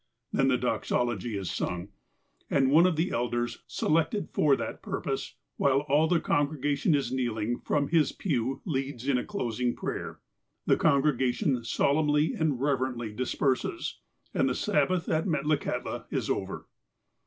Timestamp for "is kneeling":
6.95-7.59